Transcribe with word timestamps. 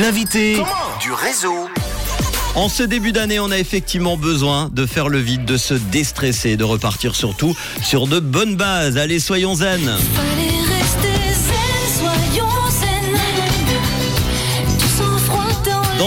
L'invité 0.00 0.62
du 1.00 1.12
réseau. 1.12 1.68
En 2.54 2.68
ce 2.68 2.84
début 2.84 3.10
d'année, 3.10 3.40
on 3.40 3.50
a 3.50 3.58
effectivement 3.58 4.16
besoin 4.16 4.70
de 4.72 4.86
faire 4.86 5.08
le 5.08 5.18
vide, 5.18 5.44
de 5.44 5.56
se 5.56 5.74
déstresser, 5.74 6.56
de 6.56 6.62
repartir 6.62 7.16
surtout 7.16 7.56
sur 7.82 8.06
de 8.06 8.20
bonnes 8.20 8.54
bases. 8.54 8.96
Allez, 8.96 9.18
soyons 9.18 9.56
zen. 9.56 9.90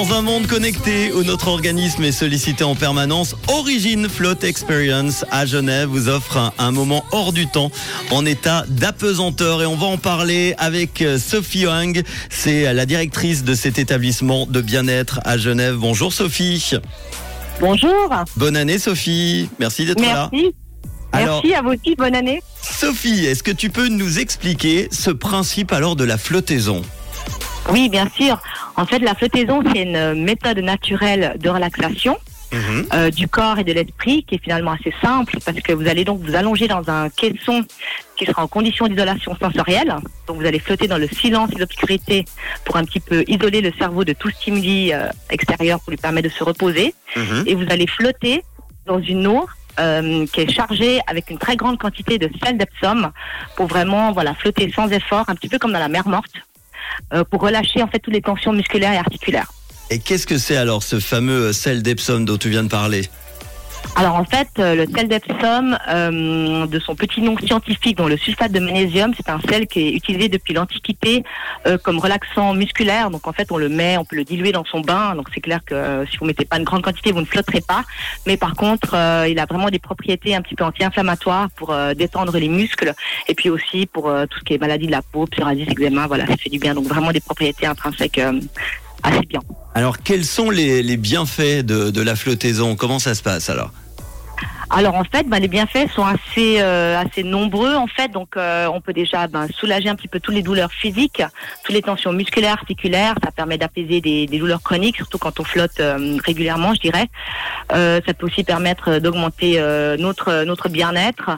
Dans 0.08 0.16
un 0.16 0.22
monde 0.24 0.48
connecté 0.48 1.12
où 1.14 1.22
notre 1.24 1.48
organisme 1.48 2.04
est 2.04 2.12
sollicité 2.12 2.64
en 2.64 2.74
permanence, 2.74 3.36
Origin 3.48 4.10
Float 4.10 4.42
Experience 4.42 5.26
à 5.30 5.46
Genève 5.46 5.90
vous 5.90 6.10
offre 6.10 6.38
un, 6.38 6.54
un 6.58 6.72
moment 6.72 7.06
hors 7.12 7.32
du 7.34 7.46
temps 7.46 7.70
en 8.10 8.26
état 8.26 8.64
d'apesanteur 8.68 9.62
et 9.62 9.68
on 9.68 9.76
va 9.76 9.86
en 9.86 9.98
parler 9.98 10.56
avec 10.58 11.04
euh, 11.04 11.20
Sophie 11.20 11.68
Hoang. 11.68 12.02
C'est 12.30 12.74
la 12.74 12.88
directrice 12.88 13.44
de 13.44 13.54
cet 13.54 13.78
établissement 13.78 14.48
de 14.48 14.62
bien-être 14.62 15.20
à 15.24 15.38
Genève. 15.38 15.76
Bonjour 15.76 16.12
Sophie. 16.14 16.72
Bonjour, 17.60 18.10
Bonne 18.38 18.58
année 18.58 18.80
Sophie. 18.80 19.50
Merci 19.60 19.86
d'être 19.86 20.02
là. 20.02 20.30
merci. 20.32 20.56
Alors 21.12 21.42
Merci 21.44 21.54
à 21.54 21.62
vous 21.62 21.74
aussi, 21.74 21.96
bonne 21.96 22.16
année. 22.16 22.42
Sophie, 22.64 23.26
est-ce 23.26 23.44
que 23.44 23.52
tu 23.52 23.70
peux 23.70 23.88
nous 23.88 24.18
expliquer 24.18 24.88
ce 24.92 25.12
principe 25.12 25.72
alors 25.72 25.96
de 25.96 26.06
la 26.06 26.18
flottaison? 26.18 26.82
Oui, 27.70 27.90
bien 27.90 28.10
sûr. 28.18 28.40
En 28.82 28.86
fait, 28.86 29.00
la 29.00 29.14
flottaison, 29.14 29.62
c'est 29.72 29.84
une 29.84 30.24
méthode 30.24 30.58
naturelle 30.60 31.36
de 31.40 31.50
relaxation 31.50 32.18
Mhm. 32.54 32.86
euh, 32.94 33.10
du 33.12 33.30
corps 33.30 33.60
et 33.60 33.64
de 33.64 33.72
l'esprit 33.72 34.26
qui 34.26 34.36
est 34.36 34.44
finalement 34.44 34.72
assez 34.74 34.94
simple 35.02 35.38
parce 35.46 35.58
que 35.62 35.72
vous 35.72 35.88
allez 35.88 36.04
donc 36.04 36.20
vous 36.20 36.36
allonger 36.36 36.68
dans 36.68 36.84
un 36.90 37.08
caisson 37.10 37.64
qui 38.18 38.26
sera 38.26 38.44
en 38.44 38.48
condition 38.48 38.88
d'isolation 38.88 39.34
sensorielle. 39.42 39.96
Donc 40.28 40.36
vous 40.40 40.46
allez 40.46 40.60
flotter 40.60 40.88
dans 40.90 40.98
le 40.98 41.08
silence 41.08 41.50
et 41.56 41.60
l'obscurité 41.60 42.26
pour 42.66 42.76
un 42.76 42.84
petit 42.84 43.00
peu 43.00 43.24
isoler 43.28 43.62
le 43.62 43.72
cerveau 43.80 44.04
de 44.04 44.12
tout 44.12 44.30
stimuli 44.32 44.92
euh, 44.92 45.08
extérieur 45.30 45.80
pour 45.80 45.92
lui 45.92 45.98
permettre 45.98 46.28
de 46.28 46.34
se 46.34 46.44
reposer. 46.44 46.94
Mhm. 47.16 47.44
et 47.48 47.56
vous 47.56 47.66
allez 47.70 47.88
flotter 47.88 48.44
dans 48.86 49.00
une 49.00 49.28
eau 49.28 49.46
euh, 49.80 50.26
qui 50.34 50.42
est 50.42 50.52
chargée 50.52 51.00
avec 51.08 51.30
une 51.30 51.38
très 51.38 51.56
grande 51.56 51.78
quantité 51.78 52.18
de 52.18 52.30
sel 52.44 52.58
d'Epsom 52.58 53.12
pour 53.56 53.68
vraiment 53.68 54.12
voilà 54.12 54.34
flotter 54.34 54.70
sans 54.76 54.90
effort, 54.90 55.24
un 55.30 55.36
petit 55.36 55.48
peu 55.48 55.58
comme 55.58 55.72
dans 55.72 55.80
la 55.80 55.88
mer 55.88 56.06
morte, 56.06 56.34
euh, 57.14 57.24
pour 57.24 57.42
relâcher 57.42 57.82
en 57.82 57.88
fait 57.88 58.00
toutes 58.00 58.14
les 58.14 58.22
tensions 58.22 58.54
musculaires 58.54 58.94
et 58.94 58.98
articulaires. 58.98 59.52
Et 59.90 60.00
qu'est-ce 60.00 60.26
que 60.26 60.38
c'est 60.38 60.56
alors 60.56 60.84
ce 60.84 61.00
fameux 61.00 61.52
sel 61.52 61.84
d'Epsom 61.84 62.22
dont 62.22 62.38
tu 62.38 62.50
viens 62.50 62.64
de 62.64 62.70
parler? 62.70 63.10
Alors 63.96 64.16
en 64.16 64.24
fait, 64.24 64.48
euh, 64.58 64.74
le 64.74 64.86
sel 64.92 65.08
d'Epsom, 65.10 65.78
euh, 65.90 66.66
de 66.66 66.80
son 66.80 66.96
petit 66.96 67.22
nom 67.22 67.38
scientifique, 67.38 67.98
dont 67.98 68.08
le 68.08 68.18
sulfate 68.18 68.52
de 68.52 68.60
magnésium, 68.60 69.14
c'est 69.16 69.30
un 69.30 69.40
sel 69.42 69.68
qui 69.68 69.82
est 69.82 69.92
utilisé 69.92 70.30
depuis 70.30 70.54
l'Antiquité 70.54 71.24
euh, 71.68 71.78
comme 71.78 72.00
relaxant 72.00 72.54
musculaire. 72.54 73.10
Donc 73.10 73.28
en 73.28 73.34
fait, 73.34 73.52
on 73.52 73.58
le 73.58 73.70
met, 73.70 73.98
on 73.98 74.06
peut 74.06 74.16
le 74.16 74.24
diluer 74.24 74.54
dans 74.54 74.64
son 74.64 74.80
bain. 74.80 75.14
Donc 75.16 75.28
c'est 75.34 75.42
clair 75.42 75.60
que 75.66 75.76
euh, 75.76 76.06
si 76.08 76.18
vous 76.18 76.26
mettez 76.26 76.46
pas 76.46 76.58
une 76.58 76.64
grande 76.64 76.84
quantité, 76.84 77.12
vous 77.12 77.20
ne 77.20 77.26
flotterez 77.26 77.62
pas. 77.62 77.84
Mais 78.26 78.38
par 78.38 78.56
contre, 78.56 78.96
euh, 78.96 79.28
il 79.30 79.38
a 79.40 79.46
vraiment 79.46 79.70
des 79.70 79.80
propriétés 79.80 80.36
un 80.36 80.42
petit 80.42 80.56
peu 80.56 80.64
anti-inflammatoires 80.64 81.50
pour 81.56 81.76
détendre 81.96 82.38
les 82.38 82.50
muscles 82.50 82.94
et 83.28 83.36
puis 83.36 83.50
aussi 83.50 83.86
pour 83.86 84.04
tout 84.30 84.40
ce 84.40 84.44
qui 84.44 84.54
est 84.54 84.58
maladie 84.58 84.88
de 84.88 84.92
la 84.92 85.02
peau, 85.02 85.26
psoriasis, 85.26 85.68
eczéma. 85.68 86.08
Voilà, 86.08 86.26
ça 86.28 86.38
fait 86.38 86.50
du 86.50 86.60
bien. 86.60 86.74
Donc 86.74 86.86
vraiment 86.86 87.12
des 87.12 87.20
propriétés 87.20 87.66
intrinsèques 87.66 88.22
assez 89.04 89.26
bien. 89.28 89.42
Alors 89.74 90.00
quels 90.00 90.26
sont 90.26 90.50
les, 90.50 90.84
les 90.84 90.98
bienfaits 90.98 91.66
de, 91.66 91.92
de 91.92 92.02
la 92.02 92.16
flottaison? 92.16 92.76
Comment 92.76 93.00
ça 93.00 93.16
se 93.16 93.24
passe 93.24 93.50
alors? 93.50 93.72
Alors 94.74 94.96
en 94.96 95.04
fait, 95.04 95.28
ben, 95.28 95.40
les 95.40 95.50
bienfaits 95.50 95.92
sont 95.94 96.06
assez 96.06 96.62
euh, 96.62 96.98
assez 96.98 97.24
nombreux 97.24 97.76
en 97.76 97.88
fait. 97.88 98.10
Donc 98.10 98.38
euh, 98.38 98.68
on 98.74 98.80
peut 98.80 98.94
déjà 98.94 99.28
ben, 99.28 99.46
soulager 99.54 99.90
un 99.90 99.96
petit 99.96 100.08
peu 100.08 100.22
toutes 100.22 100.34
les 100.34 100.44
douleurs 100.44 100.72
physiques, 100.72 101.22
toutes 101.66 101.76
les 101.76 101.82
tensions 101.82 102.14
musculaires, 102.14 102.54
articulaires. 102.54 103.16
Ça 103.22 103.32
permet 103.32 103.58
d'apaiser 103.58 104.00
des, 104.00 104.28
des 104.28 104.40
douleurs 104.40 104.62
chroniques, 104.62 104.96
surtout 104.96 105.18
quand 105.18 105.42
on 105.42 105.44
flotte 105.44 105.78
euh, 105.82 106.18
régulièrement, 106.24 106.74
je 106.74 106.80
dirais. 106.80 107.08
Euh, 107.74 108.00
ça 108.06 108.14
peut 108.14 108.26
aussi 108.26 108.46
permettre 108.46 109.00
d'augmenter 109.00 109.56
euh, 109.58 109.98
notre 109.98 110.46
notre 110.46 110.70
bien-être. 110.70 111.32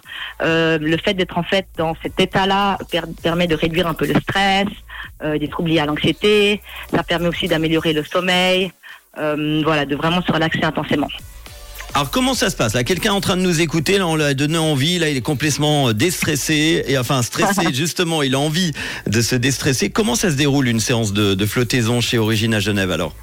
Euh, 0.44 0.78
le 0.80 0.98
fait 0.98 1.16
d'être 1.16 1.40
en 1.40 1.44
fait 1.44 1.66
dans 1.76 1.96
cet 2.04 2.20
état-là 2.20 2.78
per- 2.92 3.02
permet 3.24 3.48
de 3.48 3.56
réduire 3.56 3.88
un 3.88 3.96
peu 3.96 4.06
le 4.06 4.14
stress, 4.20 4.68
euh, 5.24 5.38
des 5.38 5.48
troubles 5.48 5.70
liés 5.70 5.80
à 5.80 5.86
l'anxiété. 5.86 6.62
Ça 6.94 7.04
permet 7.04 7.28
aussi 7.28 7.48
d'améliorer 7.48 7.94
le 7.94 8.04
sommeil. 8.04 8.72
Euh, 9.18 9.62
voilà, 9.64 9.86
de 9.86 9.96
vraiment 9.96 10.22
se 10.22 10.32
relaxer 10.32 10.64
intensément. 10.64 11.10
Alors 11.94 12.10
comment 12.10 12.34
ça 12.34 12.50
se 12.50 12.56
passe 12.56 12.74
Là, 12.74 12.84
quelqu'un 12.84 13.12
est 13.12 13.16
en 13.16 13.22
train 13.22 13.38
de 13.38 13.44
nous 13.44 13.62
écouter, 13.62 14.00
là, 14.00 14.08
on 14.08 14.16
lui 14.16 14.24
a 14.24 14.34
donné 14.34 14.58
envie, 14.58 14.98
là, 14.98 15.10
il 15.10 15.18
est 15.18 15.22
complètement 15.22 15.90
euh, 15.90 15.94
déstressé, 15.94 16.84
et 16.88 16.98
enfin 16.98 17.22
stressé 17.22 17.62
justement, 17.74 18.24
il 18.24 18.34
a 18.34 18.40
envie 18.40 18.72
de 19.06 19.22
se 19.22 19.36
déstresser. 19.36 19.92
Comment 19.92 20.16
ça 20.16 20.32
se 20.32 20.36
déroule 20.36 20.68
une 20.68 20.80
séance 20.80 21.14
de, 21.14 21.36
de 21.36 21.46
flottaison 21.46 22.02
chez 22.02 22.18
Origine 22.18 22.56
à 22.56 22.60
Genève 22.60 22.90
alors? 22.90 23.14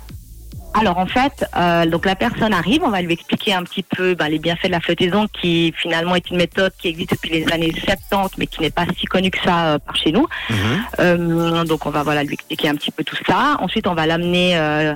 Alors 0.74 0.98
en 0.98 1.06
fait, 1.06 1.44
euh, 1.56 1.84
donc 1.86 2.06
la 2.06 2.14
personne 2.14 2.52
arrive, 2.52 2.82
on 2.84 2.90
va 2.90 3.02
lui 3.02 3.12
expliquer 3.12 3.52
un 3.52 3.64
petit 3.64 3.82
peu 3.82 4.14
ben, 4.14 4.28
les 4.28 4.38
bienfaits 4.38 4.66
de 4.66 4.70
la 4.70 4.80
flottaison, 4.80 5.26
qui 5.26 5.74
finalement 5.76 6.14
est 6.14 6.30
une 6.30 6.36
méthode 6.36 6.72
qui 6.78 6.88
existe 6.88 7.10
depuis 7.12 7.30
les 7.30 7.52
années 7.52 7.72
70, 7.72 8.38
mais 8.38 8.46
qui 8.46 8.60
n'est 8.60 8.70
pas 8.70 8.86
si 8.96 9.06
connue 9.06 9.30
que 9.30 9.40
ça 9.42 9.74
euh, 9.74 9.78
par 9.78 9.96
chez 9.96 10.12
nous. 10.12 10.28
Euh, 11.00 11.64
donc 11.64 11.86
on 11.86 11.90
va 11.90 12.02
voilà 12.02 12.22
lui 12.22 12.34
expliquer 12.34 12.68
un 12.68 12.76
petit 12.76 12.92
peu 12.92 13.02
tout 13.02 13.16
ça. 13.26 13.56
Ensuite, 13.58 13.86
on 13.88 13.94
va 13.94 14.06
l'amener 14.06 14.56
euh, 14.56 14.94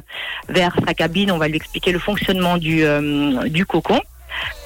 vers 0.49 0.77
sa 0.87 0.95
cabine, 0.95 1.33
on 1.33 1.39
va 1.39 1.49
lui 1.49 1.57
expliquer 1.57 1.91
le 1.91 1.99
fonctionnement 1.99 2.57
du 2.57 2.85
euh, 2.85 3.49
du 3.49 3.67
cocon. 3.67 4.01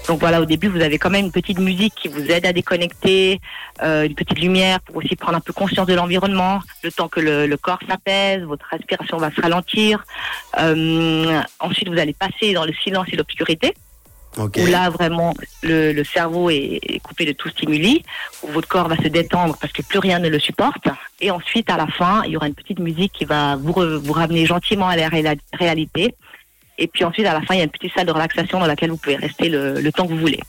Donc 0.06 0.20
voilà, 0.20 0.40
au 0.40 0.46
début, 0.46 0.68
vous 0.68 0.80
avez 0.80 0.98
quand 0.98 1.10
même 1.10 1.26
une 1.26 1.32
petite 1.32 1.58
musique 1.58 1.94
qui 1.94 2.08
vous 2.08 2.30
aide 2.30 2.46
à 2.46 2.52
déconnecter, 2.52 3.40
euh, 3.82 4.06
une 4.06 4.14
petite 4.14 4.38
lumière 4.38 4.80
pour 4.80 4.96
aussi 4.96 5.16
prendre 5.16 5.36
un 5.36 5.40
peu 5.40 5.52
conscience 5.52 5.86
de 5.86 5.94
l'environnement, 5.94 6.60
le 6.82 6.90
temps 6.90 7.08
que 7.08 7.20
le, 7.20 7.46
le 7.46 7.56
corps 7.58 7.80
s'apaise, 7.86 8.42
votre 8.42 8.66
respiration 8.70 9.18
va 9.18 9.30
se 9.30 9.40
ralentir. 9.40 10.04
Euh, 10.58 11.40
ensuite, 11.60 11.88
vous 11.88 11.98
allez 11.98 12.14
passer 12.14 12.54
dans 12.54 12.64
le 12.64 12.72
silence 12.72 13.06
et 13.12 13.16
l'obscurité, 13.16 13.74
où 14.62 14.66
là, 14.66 14.88
vraiment, 14.88 15.34
le, 15.62 15.92
le 15.92 16.04
cerveau 16.04 16.48
est, 16.48 16.78
est 16.82 17.00
coupé 17.00 17.24
de 17.26 17.32
tout 17.32 17.48
stimuli, 17.50 18.02
où 18.42 18.48
votre 18.48 18.68
corps 18.68 18.88
va 18.88 18.96
se 18.96 19.08
détendre 19.08 19.56
parce 19.60 19.72
que 19.72 19.82
plus 19.82 19.98
rien 19.98 20.18
ne 20.20 20.28
le 20.28 20.38
supporte. 20.38 20.86
Et 21.20 21.30
ensuite, 21.30 21.68
à 21.70 21.76
la 21.76 21.86
fin, 21.88 22.22
il 22.24 22.30
y 22.32 22.36
aura 22.36 22.46
une 22.46 22.54
petite 22.54 22.78
musique 22.78 23.12
qui 23.12 23.24
va 23.24 23.56
vous, 23.56 23.72
re- 23.72 23.96
vous 23.96 24.12
ramener 24.12 24.46
gentiment 24.46 24.88
à 24.88 24.96
la 24.96 25.08
réalité. 25.52 26.14
Et 26.78 26.86
puis 26.86 27.04
ensuite, 27.04 27.26
à 27.26 27.34
la 27.34 27.40
fin, 27.42 27.54
il 27.54 27.58
y 27.58 27.60
a 27.60 27.64
une 27.64 27.70
petite 27.70 27.92
salle 27.94 28.06
de 28.06 28.12
relaxation 28.12 28.60
dans 28.60 28.66
laquelle 28.66 28.90
vous 28.90 28.96
pouvez 28.96 29.16
rester 29.16 29.48
le, 29.48 29.80
le 29.80 29.92
temps 29.92 30.06
que 30.06 30.12
vous 30.12 30.18
voulez. 30.18 30.40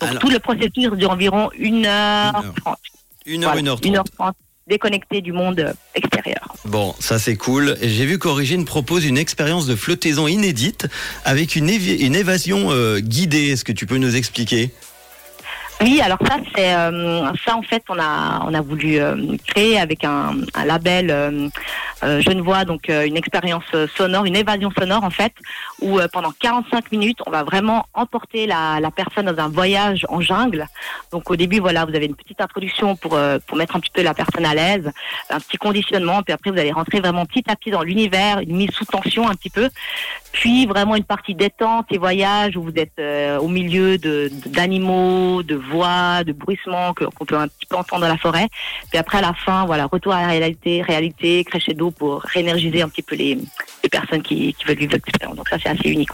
Donc 0.00 0.10
Alors- 0.10 0.20
tout 0.22 0.30
le 0.30 0.38
processus 0.38 0.90
dure 0.92 1.10
environ 1.10 1.50
1 1.60 1.84
heure 1.84 2.32
Une 2.42 2.46
heure. 2.46 2.54
30 2.64 2.78
Une 3.26 3.44
heure, 3.44 3.50
Voilà, 3.50 3.60
une 3.60 3.68
heure 3.68 3.78
une 3.84 3.92
trente. 3.94 3.96
heure 3.96 4.04
30 4.18 4.36
déconnecté 4.66 5.20
du 5.20 5.32
monde 5.32 5.74
extérieur. 5.94 6.54
Bon, 6.64 6.94
ça 6.98 7.18
c'est 7.18 7.36
cool. 7.36 7.76
J'ai 7.82 8.06
vu 8.06 8.18
qu'Origine 8.18 8.64
propose 8.64 9.04
une 9.04 9.18
expérience 9.18 9.66
de 9.66 9.76
flottaison 9.76 10.26
inédite 10.26 10.86
avec 11.26 11.54
une, 11.54 11.68
une 11.68 12.14
évasion 12.14 12.68
euh, 12.70 12.98
guidée. 13.00 13.50
Est-ce 13.50 13.62
que 13.64 13.72
tu 13.72 13.84
peux 13.84 13.98
nous 13.98 14.16
expliquer? 14.16 14.70
Oui, 15.82 16.00
alors 16.00 16.18
ça 16.26 16.36
c'est 16.54 16.72
euh, 16.72 17.30
ça 17.44 17.56
en 17.56 17.62
fait 17.62 17.82
on 17.90 17.98
a 17.98 18.42
on 18.46 18.54
a 18.54 18.60
voulu 18.62 18.96
euh, 19.00 19.36
créer 19.46 19.78
avec 19.78 20.02
un, 20.04 20.36
un 20.54 20.64
label 20.64 21.50
Genevois 22.20 22.64
donc 22.64 22.90
euh, 22.90 23.06
une 23.06 23.16
expérience 23.16 23.64
euh, 23.74 23.86
sonore, 23.96 24.24
une 24.24 24.36
évasion 24.36 24.70
sonore 24.76 25.04
en 25.04 25.10
fait 25.10 25.32
où 25.80 25.98
euh, 25.98 26.08
pendant 26.12 26.32
45 26.32 26.92
minutes 26.92 27.18
on 27.26 27.30
va 27.30 27.42
vraiment 27.42 27.86
emporter 27.94 28.46
la, 28.46 28.80
personne 28.94 29.26
dans 29.26 29.42
un 29.42 29.48
voyage 29.48 30.06
en 30.08 30.20
jungle. 30.20 30.66
Donc 31.12 31.30
au 31.30 31.36
début 31.36 31.60
voilà 31.60 31.84
vous 31.84 31.94
avez 31.94 32.06
une 32.06 32.14
petite 32.14 32.40
introduction 32.40 32.96
pour 32.96 33.14
euh, 33.14 33.38
pour 33.46 33.56
mettre 33.56 33.76
un 33.76 33.80
petit 33.80 33.90
peu 33.92 34.02
la 34.02 34.14
personne 34.14 34.44
à 34.44 34.54
l'aise, 34.54 34.90
un 35.30 35.40
petit 35.40 35.56
conditionnement 35.56 36.22
puis 36.22 36.32
après 36.32 36.50
vous 36.50 36.58
allez 36.58 36.72
rentrer 36.72 37.00
vraiment 37.00 37.26
petit 37.26 37.44
à 37.48 37.56
petit 37.56 37.70
dans 37.70 37.82
l'univers, 37.82 38.40
une 38.40 38.56
mise 38.56 38.70
sous 38.70 38.84
tension 38.84 39.28
un 39.28 39.34
petit 39.34 39.50
peu, 39.50 39.68
puis 40.32 40.66
vraiment 40.66 40.96
une 40.96 41.04
partie 41.04 41.34
détente 41.34 41.86
et 41.90 41.98
voyage 41.98 42.56
où 42.56 42.62
vous 42.62 42.72
êtes 42.76 42.98
euh, 42.98 43.38
au 43.38 43.48
milieu 43.48 43.98
de 43.98 44.30
d'animaux, 44.46 45.42
de 45.42 45.54
voix, 45.54 46.24
de 46.24 46.32
bruissements 46.32 46.92
qu'on 46.92 47.24
peut 47.24 47.36
un 47.36 47.48
petit 47.48 47.66
peu 47.66 47.76
entendre 47.76 48.02
dans 48.02 48.08
la 48.08 48.16
forêt. 48.16 48.48
Puis 48.90 48.98
après 48.98 49.18
à 49.18 49.20
la 49.20 49.32
fin, 49.32 49.64
voilà, 49.64 49.86
retour 49.86 50.12
à 50.12 50.22
la 50.22 50.26
réalité, 50.26 50.82
réalité, 50.82 51.44
crescendo 51.44 51.92
pour 51.94 52.22
réénergiser 52.22 52.82
un 52.82 52.88
petit 52.88 53.02
peu 53.02 53.16
les, 53.16 53.38
les 53.82 53.88
personnes 53.88 54.22
qui, 54.22 54.54
veulent 54.66 54.76
vivre 54.76 54.92
l'expérience. 54.92 55.36
Donc 55.36 55.48
ça 55.48 55.56
c'est 55.62 55.68
assez 55.68 55.88
unique. 55.88 56.10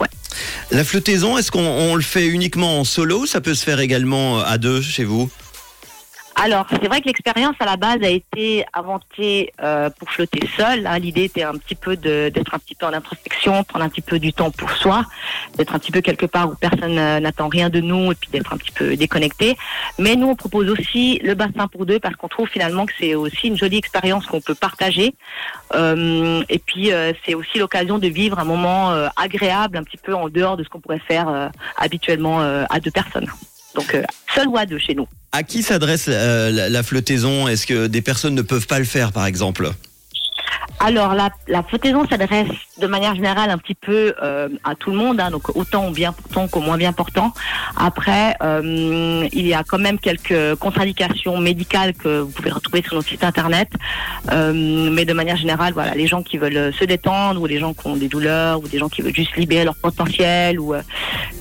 La 0.71 0.85
flottaison, 0.85 1.39
est-ce 1.39 1.51
qu'on 1.51 1.61
on 1.61 1.95
le 1.95 2.03
fait 2.03 2.27
uniquement 2.27 2.79
en 2.79 2.85
solo 2.85 3.21
ou 3.21 3.27
ça 3.27 3.41
peut 3.41 3.55
se 3.55 3.65
faire 3.65 3.81
également 3.81 4.41
euh, 4.41 4.45
à 4.47 4.59
deux 4.59 4.81
chez 4.81 5.05
vous? 5.05 5.31
Alors, 6.43 6.65
c'est 6.71 6.89
vrai 6.89 7.03
que 7.03 7.07
l'expérience 7.07 7.55
à 7.61 7.67
la 7.67 7.77
base 7.77 7.99
a 8.03 8.09
été 8.09 8.65
inventée 8.73 9.53
euh, 9.63 9.91
pour 9.91 10.11
flotter 10.11 10.41
seul. 10.57 10.87
hein. 10.87 10.99
L'idée 10.99 11.25
était 11.25 11.43
un 11.43 11.53
petit 11.53 11.75
peu 11.75 11.99
d'être 11.99 12.55
un 12.55 12.59
petit 12.59 12.75
peu 12.75 12.87
en 12.87 12.95
introspection, 12.95 13.63
prendre 13.63 13.85
un 13.85 13.91
petit 13.91 14.01
peu 14.01 14.19
du 14.19 14.33
temps 14.33 14.51
pour 14.51 14.71
soi, 14.71 15.05
d'être 15.57 15.75
un 15.75 15.79
petit 15.79 15.93
peu 15.93 16.01
quelque 16.01 16.25
part 16.25 16.49
où 16.51 16.55
personne 16.55 16.99
euh, 16.99 17.21
n'attend 17.21 17.49
rien 17.49 17.69
de 17.69 17.81
nous 17.81 18.13
et 18.13 18.15
puis 18.15 18.31
d'être 18.31 18.55
un 18.55 18.57
petit 18.57 18.71
peu 18.71 18.97
déconnecté. 18.97 19.59
Mais 19.99 20.17
nous, 20.17 20.29
on 20.29 20.35
propose 20.35 20.71
aussi 20.71 21.19
le 21.23 21.35
bassin 21.35 21.69
pour 21.69 21.85
deux 21.85 22.01
parce 22.01 22.17
qu'on 22.17 22.29
trouve 22.29 22.49
finalement 22.49 22.87
que 22.87 22.93
c'est 22.99 23.15
aussi 23.15 23.49
une 23.49 23.59
jolie 23.59 23.77
expérience 23.77 24.25
qu'on 24.25 24.41
peut 24.41 24.55
partager. 24.55 25.15
Euh, 25.75 26.43
et 26.49 26.59
puis, 26.59 26.91
euh, 26.91 27.13
c'est 27.27 27.35
aussi 27.35 27.59
l'occasion 27.59 27.99
de 27.99 28.09
vivre 28.09 28.39
un 28.39 28.45
moment 28.45 28.93
euh, 28.93 29.09
agréable, 29.17 29.77
un 29.77 29.85
petit 29.85 29.99
peu 29.99 30.15
en 30.15 30.31
dehors 30.31 30.57
de 30.57 30.65
ce 30.65 30.71
qu'on 30.71 30.81
pourrait 30.81 31.03
faire 31.07 31.29
euh, 31.29 31.49
habituellement 31.77 32.41
à 32.41 32.81
deux 32.81 32.91
personnes. 32.91 33.27
Donc, 33.75 33.95
euh, 33.95 34.03
seul 34.35 34.49
ou 34.49 34.57
à 34.57 34.67
chez 34.79 34.95
nous. 34.95 35.07
À 35.33 35.43
qui 35.43 35.63
s'adresse 35.63 36.07
euh, 36.09 36.69
la 36.69 36.83
flottaison? 36.83 37.47
Est-ce 37.49 37.67
que 37.67 37.87
des 37.87 38.03
personnes 38.03 38.35
ne 38.35 38.43
peuvent 38.43 38.67
pas 38.67 38.79
le 38.79 38.85
faire 38.85 39.13
par 39.13 39.27
exemple? 39.27 39.71
Alors 40.83 41.13
la, 41.15 41.29
la 41.47 41.63
flottaison 41.63 42.07
s'adresse 42.09 42.49
de 42.81 42.87
manière 42.87 43.15
générale 43.15 43.51
un 43.51 43.59
petit 43.59 43.75
peu 43.75 44.15
euh, 44.23 44.49
à 44.65 44.75
tout 44.75 44.91
le 44.91 44.97
monde, 44.97 45.21
hein, 45.21 45.31
donc 45.31 45.55
autant 45.55 45.87
au 45.89 45.91
bien 45.91 46.13
portant 46.13 46.49
qu'au 46.49 46.61
moins 46.61 46.79
bien 46.79 46.95
portant. 46.95 47.35
Après, 47.77 48.35
euh, 48.43 49.29
il 49.31 49.47
y 49.47 49.53
a 49.53 49.63
quand 49.63 49.79
même 49.79 49.99
quelques 49.99 50.55
contre-indications 50.57 51.37
médicales 51.37 51.93
que 51.93 52.21
vous 52.21 52.31
pouvez 52.31 52.51
retrouver 52.51 52.83
sur 52.83 52.95
notre 52.95 53.09
site 53.09 53.25
internet, 53.25 53.69
Euh, 54.33 54.53
mais 54.93 55.05
de 55.05 55.13
manière 55.13 55.37
générale, 55.37 55.73
voilà, 55.75 55.95
les 55.95 56.07
gens 56.07 56.23
qui 56.23 56.39
veulent 56.39 56.73
se 56.73 56.85
détendre 56.85 57.41
ou 57.43 57.47
les 57.47 57.59
gens 57.59 57.73
qui 57.75 57.87
ont 57.87 57.97
des 57.97 58.09
douleurs 58.09 58.61
ou 58.61 58.69
des 58.69 58.79
gens 58.79 58.89
qui 58.89 59.03
veulent 59.03 59.15
juste 59.15 59.37
libérer 59.37 59.65
leur 59.65 59.77
potentiel 59.77 60.61
ou 60.61 60.73
euh, 60.75 60.83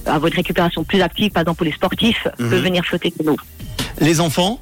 avoir 0.05 0.27
une 0.27 0.33
récupération 0.35 0.83
plus 0.83 1.01
active, 1.01 1.31
par 1.31 1.41
exemple 1.41 1.57
pour 1.57 1.65
les 1.65 1.71
sportifs, 1.73 2.27
Mhm. 2.39 2.49
peuvent 2.49 2.63
venir 2.63 2.83
flotter 2.85 3.13
avec 3.15 3.25
nous. 3.25 3.37
Les 4.01 4.19
enfants? 4.21 4.59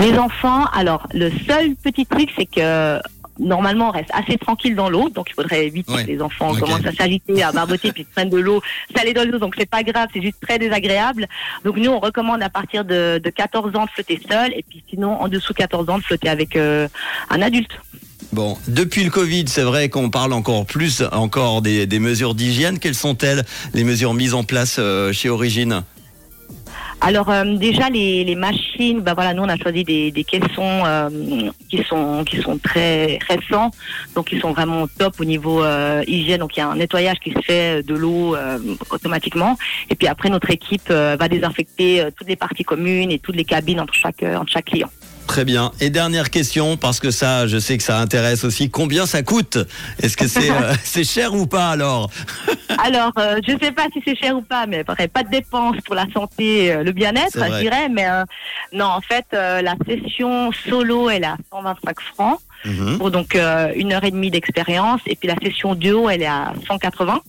Les 0.00 0.16
enfants, 0.18 0.64
alors 0.72 1.06
le 1.12 1.30
seul 1.46 1.74
petit 1.82 2.06
truc, 2.06 2.30
c'est 2.36 2.46
que 2.46 2.98
normalement 3.42 3.88
on 3.88 3.90
reste 3.92 4.10
assez 4.12 4.38
tranquille 4.38 4.74
dans 4.74 4.88
l'eau, 4.88 5.08
donc 5.10 5.26
il 5.30 5.34
faudrait 5.34 5.66
éviter 5.66 5.92
Ouais. 5.92 6.04
que 6.04 6.08
les 6.10 6.22
enfants 6.22 6.54
commencent 6.54 6.86
à 6.86 6.92
s'agiter, 6.92 7.42
à 7.42 7.52
barboter, 7.52 7.92
puis 7.92 8.04
prennent 8.04 8.30
de 8.30 8.38
l'eau 8.38 8.62
salée 8.96 9.12
dans 9.12 9.24
l'eau, 9.24 9.38
donc 9.38 9.54
c'est 9.58 9.68
pas 9.68 9.82
grave, 9.82 10.08
c'est 10.14 10.22
juste 10.22 10.38
très 10.40 10.58
désagréable. 10.58 11.26
Donc 11.64 11.76
nous 11.76 11.90
on 11.90 11.98
recommande 12.00 12.42
à 12.42 12.48
partir 12.48 12.84
de, 12.84 13.20
de 13.22 13.30
14 13.30 13.74
ans 13.76 13.84
de 13.84 13.90
flotter 13.90 14.20
seul, 14.30 14.52
et 14.54 14.64
puis 14.68 14.82
sinon 14.88 15.20
en 15.20 15.28
dessous 15.28 15.52
de 15.52 15.58
14 15.58 15.90
ans 15.90 15.98
de 15.98 16.04
flotter 16.04 16.28
avec 16.28 16.56
euh, 16.56 16.88
un 17.30 17.42
adulte. 17.42 17.72
Bon, 18.32 18.56
depuis 18.68 19.04
le 19.04 19.10
Covid, 19.10 19.44
c'est 19.48 19.62
vrai 19.62 19.88
qu'on 19.90 20.08
parle 20.08 20.32
encore 20.32 20.64
plus 20.64 21.02
encore 21.12 21.60
des, 21.60 21.86
des 21.86 21.98
mesures 21.98 22.34
d'hygiène. 22.34 22.78
Quelles 22.78 22.94
sont-elles, 22.94 23.42
les 23.74 23.84
mesures 23.84 24.14
mises 24.14 24.32
en 24.32 24.42
place 24.44 24.76
euh, 24.78 25.12
chez 25.12 25.28
Origine? 25.28 25.82
Alors 27.04 27.30
euh, 27.30 27.56
déjà 27.56 27.90
les, 27.90 28.22
les 28.22 28.36
machines, 28.36 29.00
bah 29.00 29.14
voilà, 29.14 29.34
nous 29.34 29.42
on 29.42 29.48
a 29.48 29.56
choisi 29.56 29.82
des, 29.82 30.24
caissons 30.24 30.84
euh, 30.86 31.10
qui 31.68 31.82
sont 31.82 32.22
qui 32.22 32.40
sont 32.40 32.58
très 32.58 33.18
récents, 33.28 33.72
donc 34.14 34.30
ils 34.30 34.40
sont 34.40 34.52
vraiment 34.52 34.86
top 34.86 35.18
au 35.18 35.24
niveau 35.24 35.64
euh, 35.64 36.04
hygiène. 36.06 36.38
Donc 36.38 36.56
il 36.56 36.60
y 36.60 36.62
a 36.62 36.68
un 36.68 36.76
nettoyage 36.76 37.18
qui 37.18 37.32
se 37.32 37.40
fait 37.40 37.82
de 37.82 37.94
l'eau 37.94 38.36
automatiquement, 38.90 39.58
et 39.90 39.96
puis 39.96 40.06
après 40.06 40.30
notre 40.30 40.50
équipe 40.50 40.90
va 40.90 41.28
désinfecter 41.28 42.06
toutes 42.16 42.28
les 42.28 42.36
parties 42.36 42.62
communes 42.62 43.10
et 43.10 43.18
toutes 43.18 43.36
les 43.36 43.44
cabines 43.44 43.80
entre 43.80 43.94
chaque 43.94 44.22
entre 44.22 44.52
chaque 44.52 44.66
client. 44.66 44.90
Très 45.26 45.44
bien. 45.44 45.72
Et 45.80 45.90
dernière 45.90 46.30
question, 46.30 46.76
parce 46.76 47.00
que 47.00 47.10
ça, 47.10 47.46
je 47.46 47.58
sais 47.58 47.78
que 47.78 47.82
ça 47.82 47.98
intéresse 47.98 48.44
aussi. 48.44 48.70
Combien 48.70 49.06
ça 49.06 49.22
coûte? 49.22 49.58
Est-ce 50.02 50.16
que 50.16 50.26
c'est 50.26 50.50
euh, 50.50 50.74
c'est 50.84 51.04
cher 51.04 51.34
ou 51.34 51.46
pas 51.46 51.70
alors? 51.70 52.10
Alors 52.84 53.12
euh, 53.18 53.40
je 53.46 53.52
sais 53.62 53.72
pas 53.72 53.86
si 53.92 54.02
c'est 54.04 54.16
cher 54.16 54.36
ou 54.36 54.42
pas, 54.42 54.66
mais 54.66 54.84
pareil, 54.84 55.08
pas 55.08 55.22
de 55.22 55.30
dépenses 55.30 55.76
pour 55.84 55.94
la 55.94 56.06
santé, 56.12 56.72
euh, 56.72 56.82
le 56.82 56.92
bien-être, 56.92 57.38
je 57.38 57.60
dirais. 57.60 57.88
Mais 57.88 58.06
non, 58.72 58.86
en 58.86 59.00
fait 59.00 59.26
la 59.32 59.74
session 59.86 60.50
solo 60.52 61.08
elle 61.08 61.24
est 61.24 61.26
à 61.26 61.36
125 61.50 62.00
francs. 62.14 62.38
Mhm. 62.64 62.98
pour 62.98 63.10
donc 63.10 63.36
une 63.74 63.92
heure 63.92 64.04
et 64.04 64.12
demie 64.12 64.30
d'expérience. 64.30 65.00
Et 65.06 65.16
puis 65.16 65.28
la 65.28 65.34
session 65.42 65.74
duo, 65.74 66.08
elle 66.08 66.22
est 66.22 66.26
à 66.26 66.52
180. 66.68 67.20